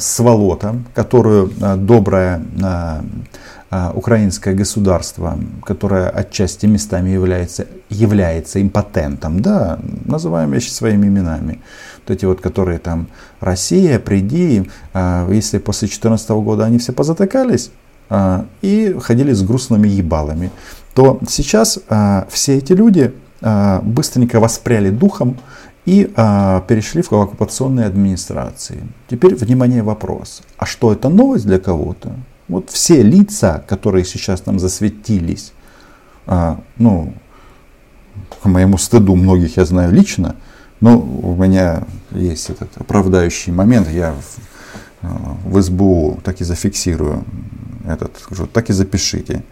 сволота, 0.01 0.75
которую 0.93 1.53
а, 1.63 1.77
доброе 1.77 2.43
а, 2.61 3.93
украинское 3.95 4.55
государство, 4.55 5.39
которое 5.65 6.09
отчасти 6.09 6.67
местами 6.67 7.11
является, 7.11 7.67
является 7.91 8.61
импотентом, 8.61 9.41
да, 9.41 9.79
называем 10.05 10.51
вещи 10.51 10.71
своими 10.71 11.07
именами. 11.07 11.61
Вот 12.07 12.17
эти 12.17 12.25
вот, 12.25 12.41
которые 12.41 12.81
там 12.81 13.07
Россия, 13.41 14.01
приди, 14.01 14.69
если 15.31 15.59
после 15.59 15.87
2014 15.89 16.31
года 16.31 16.65
они 16.65 16.79
все 16.79 16.93
позатыкались, 16.93 17.71
и 18.63 18.97
ходили 19.01 19.33
с 19.33 19.43
грустными 19.43 19.89
ебалами, 19.89 20.51
то 20.95 21.19
сейчас 21.29 21.79
все 22.29 22.59
эти 22.59 22.73
люди 22.73 23.13
быстренько 23.83 24.41
воспряли 24.41 24.91
духом 24.91 25.37
и 25.87 26.13
а, 26.17 26.63
перешли 26.63 27.03
в 27.03 27.13
оккупационные 27.13 27.87
администрации. 27.87 28.87
Теперь, 29.09 29.35
внимание, 29.35 29.83
вопрос. 29.83 30.43
А 30.57 30.67
что 30.67 30.93
это 30.93 31.09
новость 31.09 31.47
для 31.47 31.59
кого-то? 31.59 32.15
Вот 32.49 32.71
все 32.71 33.03
лица, 33.03 33.63
которые 33.67 34.05
сейчас 34.05 34.41
там 34.41 34.59
засветились, 34.59 35.53
а, 36.27 36.61
ну, 36.77 37.13
к 38.43 38.47
моему 38.47 38.79
стыду 38.79 39.15
многих 39.15 39.57
я 39.57 39.65
знаю 39.65 39.93
лично, 39.93 40.37
но 40.81 40.99
у 40.99 41.35
меня 41.35 41.85
есть 42.13 42.51
этот 42.51 42.71
оправдающий 42.77 43.53
момент, 43.53 43.89
я 43.91 44.15
а, 45.03 45.37
в 45.45 45.61
СБУ 45.61 46.21
так 46.25 46.41
и 46.41 46.45
зафиксирую 46.45 47.25
этот, 47.87 48.13
так 48.53 48.71
и 48.71 48.73
запишите. 48.73 49.43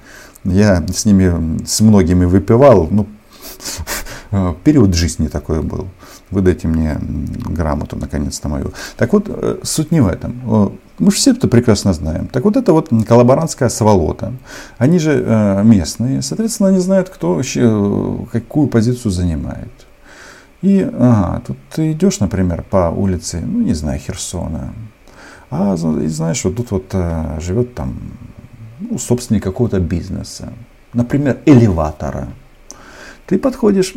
Я 0.45 0.85
с 0.93 1.05
ними, 1.05 1.65
с 1.65 1.81
многими 1.81 2.25
выпивал, 2.25 2.89
ну, 2.91 3.07
период 4.65 4.95
жизни 4.95 5.29
такой 5.29 5.63
был 5.63 5.89
выдайте 6.33 6.67
мне 6.67 6.99
грамоту, 7.01 7.97
наконец-то 7.97 8.49
мою. 8.49 8.73
Так 8.97 9.13
вот, 9.13 9.27
э, 9.29 9.59
суть 9.63 9.93
не 9.93 10.01
в 10.01 10.09
этом. 10.09 10.79
Мы 10.99 11.11
же 11.11 11.17
все 11.17 11.33
это 11.33 11.47
прекрасно 11.47 11.93
знаем. 11.93 12.27
Так 12.27 12.45
вот, 12.45 12.57
это 12.57 12.73
вот 12.73 12.89
коллаборантская 13.07 13.69
сволота. 13.69 14.33
Они 14.79 14.99
же 14.99 15.23
э, 15.25 15.63
местные, 15.63 16.23
соответственно, 16.23 16.71
они 16.71 16.79
знают, 16.79 17.11
кто 17.11 17.35
вообще, 17.35 18.27
какую 18.33 18.69
позицию 18.69 19.13
занимает. 19.13 19.71
И, 20.63 20.81
ага, 20.83 21.43
тут 21.47 21.57
ты 21.75 21.93
идешь, 21.93 22.21
например, 22.21 22.65
по 22.71 22.91
улице, 22.91 23.43
ну, 23.45 23.61
не 23.61 23.75
знаю, 23.75 23.99
Херсона, 23.99 24.73
а 25.53 25.77
знаешь, 25.77 26.45
вот 26.45 26.57
тут 26.57 26.71
вот 26.71 26.87
э, 26.93 27.39
живет 27.41 27.75
там 27.75 27.95
ну, 28.81 28.99
собственник 28.99 29.43
какого-то 29.43 29.79
бизнеса, 29.81 30.53
например, 30.93 31.39
элеватора– 31.47 32.29
ты 33.33 33.39
подходишь 33.39 33.95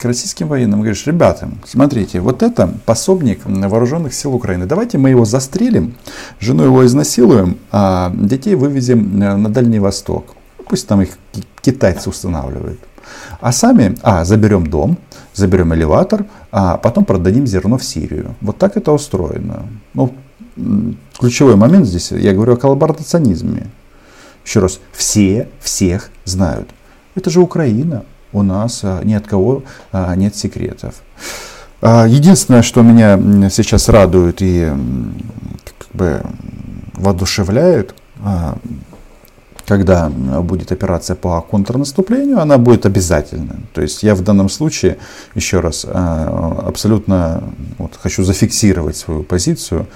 к 0.00 0.04
российским 0.04 0.48
военным 0.48 0.80
и 0.80 0.82
говоришь, 0.82 1.06
ребята, 1.06 1.50
смотрите, 1.66 2.20
вот 2.20 2.42
это 2.42 2.72
пособник 2.86 3.40
вооруженных 3.44 4.14
сил 4.14 4.34
Украины. 4.34 4.64
Давайте 4.64 4.96
мы 4.96 5.10
его 5.10 5.24
застрелим, 5.24 5.94
жену 6.40 6.64
его 6.64 6.86
изнасилуем, 6.86 7.58
а 7.70 8.10
детей 8.14 8.54
вывезем 8.54 9.22
э, 9.22 9.36
на 9.36 9.48
Дальний 9.48 9.80
Восток. 9.80 10.34
Пусть 10.68 10.86
там 10.86 11.02
их 11.02 11.18
китайцы 11.60 12.08
устанавливают. 12.08 12.78
А 13.40 13.52
сами, 13.52 13.96
а, 14.02 14.24
заберем 14.24 14.66
дом, 14.66 14.96
заберем 15.34 15.74
элеватор, 15.74 16.24
а 16.50 16.78
потом 16.78 17.04
продадим 17.04 17.46
зерно 17.46 17.76
в 17.76 17.84
Сирию. 17.84 18.34
Вот 18.40 18.56
так 18.56 18.76
это 18.76 18.92
устроено. 18.92 19.66
Ну, 19.94 20.14
ключевой 21.18 21.56
момент 21.56 21.86
здесь, 21.86 22.10
я 22.12 22.32
говорю 22.32 22.54
о 22.54 22.56
коллаборационизме. 22.56 23.68
Еще 24.44 24.60
раз, 24.60 24.80
все 24.92 25.48
всех 25.60 26.10
знают. 26.24 26.68
Это 27.14 27.30
же 27.30 27.40
Украина 27.40 28.04
у 28.32 28.42
нас 28.42 28.80
а, 28.82 29.02
ни 29.04 29.14
от 29.14 29.26
кого 29.26 29.62
а, 29.92 30.14
нет 30.14 30.36
секретов. 30.36 30.94
А, 31.80 32.06
единственное, 32.06 32.62
что 32.62 32.82
меня 32.82 33.50
сейчас 33.50 33.88
радует 33.88 34.40
и 34.40 34.72
как 35.64 35.88
бы 35.92 36.22
воодушевляет, 36.94 37.94
когда 39.68 40.08
будет 40.08 40.72
операция 40.72 41.14
по 41.14 41.40
контрнаступлению, 41.42 42.40
она 42.40 42.58
будет 42.58 42.86
обязательна. 42.86 43.60
То 43.74 43.82
есть 43.82 44.02
я 44.02 44.14
в 44.14 44.22
данном 44.22 44.48
случае, 44.48 44.98
еще 45.34 45.60
раз, 45.60 45.86
абсолютно 45.88 47.44
вот, 47.78 47.92
хочу 48.00 48.24
зафиксировать 48.24 48.96
свою 48.96 49.22
позицию, 49.22 49.86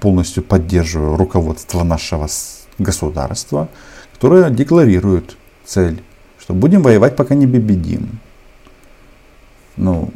полностью 0.00 0.42
поддерживаю 0.42 1.16
руководство 1.16 1.84
нашего 1.84 2.28
государства, 2.78 3.68
которое 4.12 4.50
декларирует 4.50 5.36
цель 5.64 6.02
что 6.42 6.54
будем 6.54 6.82
воевать, 6.82 7.14
пока 7.14 7.36
не 7.36 7.46
победим. 7.46 8.18
Ну, 9.76 10.10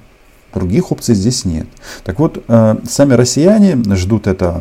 других 0.53 0.91
опций 0.91 1.15
здесь 1.15 1.45
нет. 1.45 1.69
Так 2.03 2.19
вот, 2.19 2.45
э, 2.49 2.77
сами 2.85 3.15
россияне 3.15 3.77
ждут 3.95 4.27
это 4.27 4.61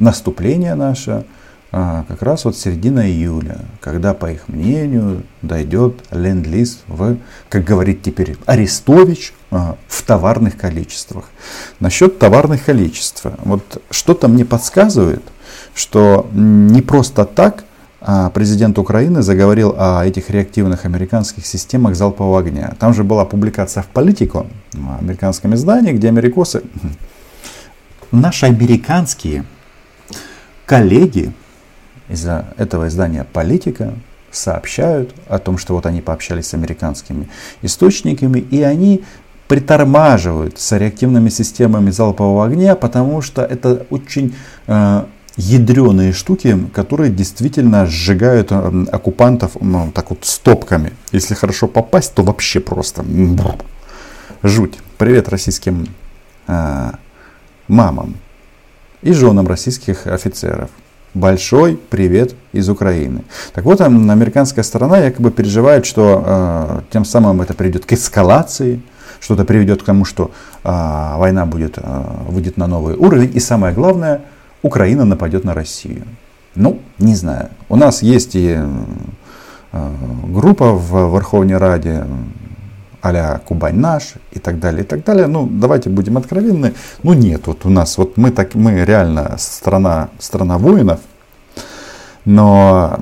наступление 0.00 0.74
наше 0.74 1.10
э, 1.10 1.22
как 1.72 2.20
раз 2.20 2.44
вот 2.44 2.56
середина 2.56 3.08
июля, 3.08 3.60
когда, 3.80 4.12
по 4.12 4.30
их 4.30 4.46
мнению, 4.48 5.22
дойдет 5.40 6.04
ленд-лиз 6.10 6.80
в, 6.86 7.16
как 7.48 7.64
говорит 7.64 8.02
теперь 8.02 8.36
Арестович, 8.44 9.32
э, 9.50 9.74
в 9.88 10.02
товарных 10.02 10.58
количествах. 10.58 11.30
Насчет 11.80 12.18
товарных 12.18 12.62
количеств. 12.64 13.24
Вот 13.44 13.82
что-то 13.90 14.28
мне 14.28 14.44
подсказывает, 14.44 15.22
что 15.74 16.28
не 16.34 16.82
просто 16.82 17.24
так 17.24 17.64
а, 18.04 18.30
президент 18.30 18.78
Украины 18.78 19.22
заговорил 19.22 19.74
о 19.78 20.04
этих 20.04 20.28
реактивных 20.28 20.84
американских 20.84 21.46
системах 21.46 21.94
залпового 21.94 22.40
огня. 22.40 22.74
Там 22.80 22.94
же 22.94 23.04
была 23.04 23.24
публикация 23.24 23.82
в 23.84 23.86
Политико, 23.86 24.46
в 24.72 24.98
американском 24.98 25.54
издании, 25.54 25.92
где 25.92 26.08
америкосы, 26.08 26.64
наши 28.10 28.46
американские 28.46 29.44
коллеги 30.66 31.32
из 32.08 32.26
этого 32.26 32.88
издания 32.88 33.24
Политика 33.32 33.94
сообщают 34.30 35.14
о 35.28 35.38
том, 35.38 35.58
что 35.58 35.74
вот 35.74 35.86
они 35.86 36.00
пообщались 36.00 36.48
с 36.48 36.54
американскими 36.54 37.28
источниками, 37.62 38.38
и 38.38 38.62
они 38.62 39.04
притормаживают 39.48 40.58
с 40.58 40.76
реактивными 40.76 41.28
системами 41.28 41.90
залпового 41.90 42.46
огня, 42.46 42.74
потому 42.74 43.20
что 43.20 43.42
это 43.42 43.86
очень 43.90 44.34
э, 44.66 45.04
ядреные 45.36 46.12
штуки, 46.12 46.58
которые 46.72 47.10
действительно 47.10 47.86
сжигают 47.86 48.48
э, 48.50 48.84
оккупантов 48.90 49.58
ну, 49.60 49.92
так 49.92 50.10
вот 50.10 50.24
стопками. 50.24 50.92
Если 51.12 51.34
хорошо 51.34 51.68
попасть, 51.68 52.14
то 52.14 52.22
вообще 52.22 52.60
просто 52.60 53.04
жуть. 54.42 54.78
Привет 54.96 55.28
российским 55.28 55.86
э, 56.46 56.92
мамам 57.68 58.16
и 59.02 59.12
женам 59.12 59.46
российских 59.46 60.06
офицеров. 60.06 60.70
Большой 61.14 61.78
привет 61.90 62.34
из 62.52 62.70
Украины. 62.70 63.24
Так 63.52 63.64
вот, 63.64 63.82
американская 63.82 64.64
сторона 64.64 64.96
якобы 64.96 65.30
переживает, 65.30 65.84
что 65.84 66.24
э, 66.24 66.80
тем 66.90 67.04
самым 67.04 67.42
это 67.42 67.52
приведет 67.52 67.84
к 67.84 67.92
эскалации, 67.92 68.80
что-то 69.20 69.44
приведет 69.44 69.82
к 69.82 69.84
тому, 69.84 70.06
что 70.06 70.30
э, 70.64 71.14
война 71.18 71.44
будет, 71.44 71.76
э, 71.76 72.02
выйдет 72.28 72.56
на 72.56 72.66
новый 72.66 72.96
уровень. 72.96 73.30
И 73.34 73.40
самое 73.40 73.74
главное, 73.74 74.22
Украина 74.62 75.04
нападет 75.04 75.44
на 75.44 75.52
Россию. 75.52 76.04
Ну, 76.54 76.80
не 76.98 77.14
знаю. 77.14 77.50
У 77.68 77.76
нас 77.76 78.00
есть 78.00 78.34
и 78.34 78.58
э, 79.72 79.90
группа 80.28 80.72
в 80.72 81.12
Верховной 81.12 81.58
Раде 81.58 82.06
а 83.02 83.38
Кубань 83.38 83.78
наш 83.78 84.14
и 84.30 84.38
так 84.38 84.60
далее, 84.60 84.84
и 84.84 84.86
так 84.86 85.04
далее. 85.04 85.26
Ну, 85.26 85.48
давайте 85.50 85.90
будем 85.90 86.16
откровенны. 86.16 86.74
Ну, 87.02 87.12
нет, 87.14 87.46
вот 87.46 87.66
у 87.66 87.68
нас, 87.68 87.98
вот 87.98 88.16
мы 88.16 88.30
так, 88.30 88.54
мы 88.54 88.84
реально 88.84 89.36
страна, 89.38 90.08
страна 90.18 90.56
воинов, 90.56 91.00
но 92.24 93.00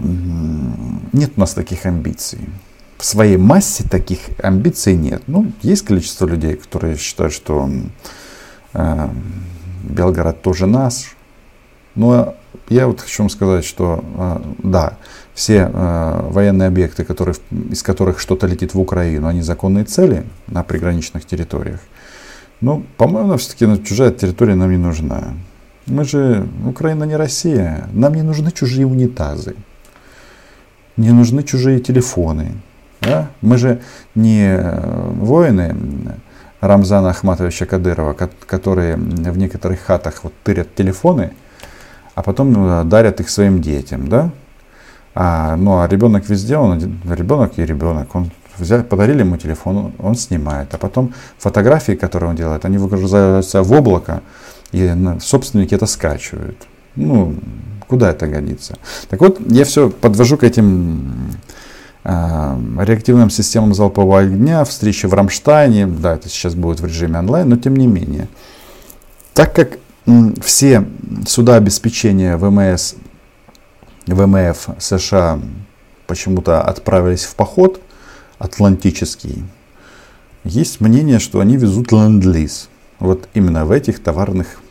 нет 1.13 1.33
у 1.37 1.41
нас 1.41 1.53
таких 1.53 1.85
амбиций. 1.85 2.49
В 2.97 3.05
своей 3.05 3.37
массе 3.37 3.85
таких 3.85 4.21
амбиций 4.43 4.95
нет. 4.95 5.23
Ну, 5.27 5.53
есть 5.63 5.85
количество 5.85 6.27
людей, 6.27 6.57
которые 6.57 6.97
считают, 6.97 7.33
что 7.33 7.71
э, 8.73 9.09
Белгород 9.85 10.43
тоже 10.43 10.67
наш, 10.67 11.15
но 11.95 12.35
я 12.69 12.87
вот 12.87 13.01
хочу 13.01 13.23
вам 13.23 13.31
сказать, 13.31 13.65
что 13.65 14.05
а, 14.17 14.43
да, 14.59 14.95
все 15.35 15.71
а, 15.73 16.29
военные 16.31 16.69
объекты, 16.69 17.05
которые, 17.05 17.35
из 17.71 17.83
которых 17.83 18.21
что-то 18.21 18.47
летит 18.47 18.75
в 18.75 18.81
Украину, 18.81 19.27
они 19.27 19.43
законные 19.43 19.85
цели 19.85 20.25
на 20.47 20.63
приграничных 20.63 21.25
территориях. 21.25 21.81
Но, 22.61 22.83
по-моему, 22.97 23.37
все-таки 23.37 23.67
ну, 23.67 23.79
чужая 23.79 24.11
территория 24.11 24.55
нам 24.55 24.71
не 24.71 24.77
нужна. 24.77 25.35
Мы 25.87 26.05
же, 26.05 26.47
Украина 26.67 27.05
не 27.05 27.17
Россия, 27.17 27.89
нам 27.93 28.15
не 28.15 28.23
нужны 28.23 28.53
чужие 28.53 28.87
унитазы, 28.87 29.57
не 30.97 31.11
нужны 31.11 31.43
чужие 31.43 31.81
телефоны. 31.81 32.53
Да? 33.01 33.31
Мы 33.41 33.57
же 33.57 33.81
не 34.15 34.45
э, 34.45 35.11
воины 35.15 35.75
Рамзана 36.61 37.11
Ахматовича 37.11 37.65
Кадырова, 37.65 38.13
которые 38.47 38.97
в 38.97 39.39
некоторых 39.39 39.81
хатах 39.81 40.23
вот 40.23 40.35
тырят 40.45 40.75
телефоны, 40.75 41.33
а 42.15 42.23
потом 42.23 42.53
ну, 42.53 42.85
дарят 42.85 43.21
их 43.21 43.31
своим 43.31 43.61
детям, 43.61 44.09
да? 44.09 44.31
А, 45.15 45.57
ну 45.57 45.81
а 45.81 45.89
ребенок 45.89 46.29
везде, 46.29 46.57
он 46.57 47.01
ребенок 47.05 47.59
и 47.59 47.65
ребенок. 47.65 48.15
Он 48.15 48.31
взяли, 48.59 48.83
подарили 48.83 49.21
ему 49.21 49.37
телефон, 49.37 49.93
он 49.99 50.15
снимает. 50.15 50.73
А 50.75 50.79
потом 50.79 51.13
фотографии, 51.39 51.93
которые 51.93 52.31
он 52.31 52.37
делает, 52.37 52.65
они 52.65 52.79
выгружаются 52.79 53.63
в 53.63 53.73
облако, 53.73 54.23
и 54.73 54.95
собственники 55.21 55.75
это 55.75 55.87
скачивают. 55.87 56.67
Ну, 56.97 57.35
куда 57.87 58.11
это 58.11 58.27
годится? 58.27 58.79
Так 59.09 59.21
вот, 59.21 59.41
я 59.49 59.65
все 59.65 59.91
подвожу 59.91 60.37
к 60.37 60.45
этим 60.45 61.33
э, 62.05 62.59
реактивным 62.81 63.31
системам 63.31 63.75
залпового 63.75 64.21
огня, 64.21 64.65
встречи 64.65 65.07
в 65.07 65.15
Рамштайне, 65.15 65.87
да, 65.87 66.15
это 66.15 66.29
сейчас 66.29 66.55
будет 66.55 66.81
в 66.81 66.87
режиме 66.87 67.19
онлайн, 67.19 67.49
но 67.49 67.57
тем 67.57 67.77
не 67.77 67.87
менее. 67.87 68.29
Так 69.35 69.55
как 69.55 69.79
все 70.43 70.87
суда 71.27 71.57
обеспечения 71.57 72.37
ВМС, 72.37 72.95
ВМФ 74.07 74.71
США 74.79 75.41
почему-то 76.07 76.63
отправились 76.63 77.25
в 77.25 77.35
поход 77.35 77.81
атлантический, 78.39 79.45
есть 80.45 80.81
мнение, 80.81 81.19
что 81.19 81.41
они 81.41 81.57
везут 81.57 81.93
ленд-лиз. 81.93 82.69
Вот 82.99 83.29
именно 83.35 83.67
в 83.67 83.73
этих 83.73 84.03
товарных 84.03 84.63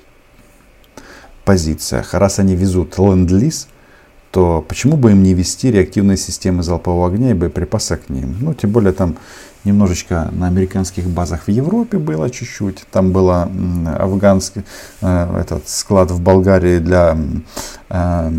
позициях. 1.45 2.13
Раз 2.13 2.39
они 2.39 2.55
везут 2.55 2.97
ленд-лиз, 2.97 3.67
то 4.31 4.65
почему 4.67 4.97
бы 4.97 5.11
им 5.11 5.21
не 5.23 5.33
вести 5.33 5.71
реактивные 5.71 6.17
системы 6.17 6.63
залпового 6.63 7.07
огня 7.07 7.31
и 7.31 7.35
боеприпасы 7.35 7.97
к 7.97 8.09
ним? 8.09 8.35
Ну, 8.39 8.53
тем 8.53 8.71
более 8.71 8.93
там 8.93 9.15
немножечко 9.65 10.29
на 10.31 10.47
американских 10.47 11.05
базах 11.05 11.47
в 11.47 11.51
Европе 11.51 11.97
было 11.97 12.29
чуть-чуть. 12.29 12.85
Там 12.91 13.11
был 13.11 13.29
афганский 13.29 14.63
э, 15.01 15.41
этот 15.41 15.67
склад 15.67 16.11
в 16.11 16.21
Болгарии 16.21 16.79
для 16.79 17.17
э, 17.89 18.31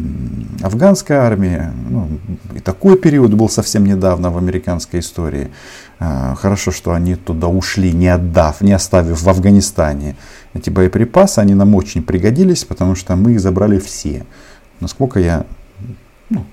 афганской 0.62 1.16
армии. 1.16 1.62
Ну, 1.88 2.08
и 2.54 2.60
такой 2.60 2.96
период 2.96 3.34
был 3.34 3.48
совсем 3.48 3.84
недавно 3.84 4.30
в 4.30 4.38
американской 4.38 5.00
истории. 5.00 5.50
Э, 5.98 6.34
хорошо, 6.36 6.72
что 6.72 6.92
они 6.92 7.16
туда 7.16 7.48
ушли, 7.48 7.92
не 7.92 8.08
отдав, 8.08 8.60
не 8.62 8.72
оставив 8.72 9.22
в 9.22 9.28
Афганистане 9.28 10.16
эти 10.54 10.70
боеприпасы. 10.70 11.40
Они 11.40 11.54
нам 11.54 11.74
очень 11.74 12.02
пригодились, 12.02 12.64
потому 12.64 12.94
что 12.94 13.16
мы 13.16 13.32
их 13.32 13.40
забрали 13.40 13.78
все. 13.78 14.24
Насколько 14.80 15.20
я 15.20 15.44
ну, 16.30 16.46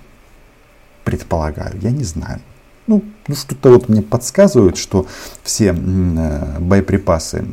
предполагаю, 1.06 1.80
я 1.82 1.92
не 1.92 2.04
знаю. 2.04 2.42
Ну, 2.87 3.03
ну, 3.29 3.35
что-то 3.35 3.71
вот 3.71 3.89
мне 3.89 4.03
подсказывает, 4.03 4.77
что 4.77 5.07
все 5.45 5.67
э, 5.67 6.59
боеприпасы 6.59 7.45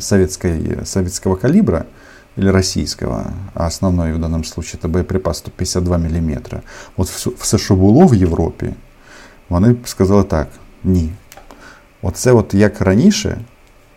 советской, 0.00 0.84
советского 0.84 1.36
калибра 1.36 1.86
или 2.36 2.48
российского, 2.48 3.32
а 3.54 3.66
основной 3.66 4.12
в 4.14 4.18
данном 4.18 4.44
случае 4.44 4.78
это 4.78 4.88
боеприпас 4.88 5.38
152 5.38 5.98
мм, 5.98 6.62
вот 6.96 7.08
в, 7.08 7.26
в 7.36 7.46
США 7.46 7.74
было 7.74 8.06
в 8.06 8.14
Європі, 8.14 8.74
вони 9.48 9.76
сказали 9.84 10.24
так, 10.24 10.48
ні. 10.84 11.10
Оце 12.02 12.32
от 12.32 12.54
як 12.54 12.80
раніше, 12.80 13.38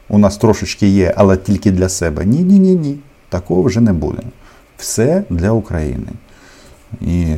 у 0.10 0.18
нас 0.18 0.38
трошечки 0.38 0.88
є, 0.88 1.14
але 1.18 1.38
тільки 1.38 1.72
для 1.72 1.90
себе. 1.90 2.26
Ні-ні, 2.26 2.60
ні, 2.60 2.76
ні. 2.76 3.00
Такого 3.30 3.64
вже 3.64 3.82
не 3.82 3.94
буде. 3.94 4.24
Все 4.78 5.24
для 5.30 5.52
України. 5.52 6.08
І 7.02 7.36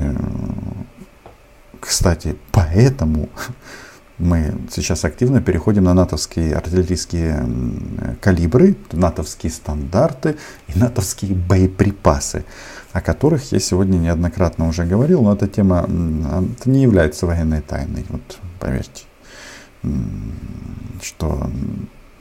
кстати, 2.01 2.35
поэтому 2.51 3.29
мы 4.19 4.55
сейчас 4.71 5.05
активно 5.05 5.43
переходим 5.43 5.85
на 5.85 5.93
натовские 5.93 6.55
артиллерийские 6.55 7.47
калибры, 8.23 8.75
натовские 8.93 9.53
стандарты 9.53 10.37
и 10.69 10.79
натовские 10.79 11.35
боеприпасы, 11.35 12.47
о 12.95 13.03
которых 13.03 13.53
я 13.53 13.61
сегодня 13.61 13.99
неоднократно 13.99 14.67
уже 14.67 14.87
говорил, 14.87 15.21
но 15.21 15.35
эта 15.35 15.47
тема 15.47 15.81
это 16.59 16.71
не 16.71 16.85
является 16.85 17.27
военной 17.27 17.61
тайной, 17.61 18.07
вот 18.09 18.39
поверьте, 18.61 19.05
что 21.03 21.51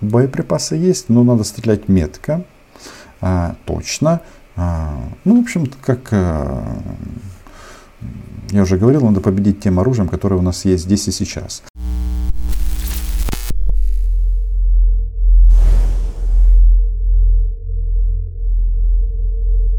боеприпасы 0.02 0.76
есть, 0.76 1.08
но 1.08 1.24
надо 1.24 1.46
стрелять 1.46 1.88
метко, 1.88 2.44
а, 3.22 3.56
точно, 3.64 4.20
а, 4.58 4.94
ну, 5.24 5.40
в 5.40 5.44
общем, 5.44 5.72
как 5.82 6.10
а, 6.12 6.82
я 8.52 8.64
уже 8.64 8.78
говорил, 8.78 9.02
надо 9.02 9.22
победить 9.22 9.60
тем 9.60 9.80
оружием, 9.80 10.08
которое 10.08 10.36
у 10.36 10.42
нас 10.42 10.66
есть 10.66 10.84
здесь 10.84 11.08
и 11.08 11.12
сейчас. 11.12 11.62